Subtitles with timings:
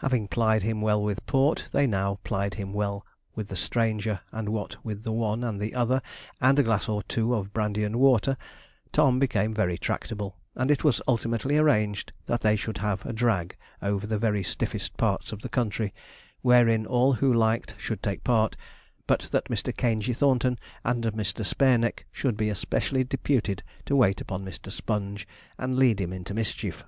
[0.00, 4.50] Having plied him well with port, they now plied him well with the stranger, and
[4.50, 6.02] what with the one and the other,
[6.42, 8.36] and a glass or two of brandy and water,
[8.92, 13.56] Tom became very tractable, and it was ultimately arranged that they should have a drag
[13.80, 15.94] over the very stiffest parts of the country,
[16.42, 18.58] wherein all who liked should take part,
[19.06, 19.74] but that Mr.
[19.74, 21.42] Caingey Thornton and Mr.
[21.46, 24.70] Spareneck should be especially deputed to wait upon Mr.
[24.70, 25.26] Sponge,
[25.56, 26.84] and lead him into mischief.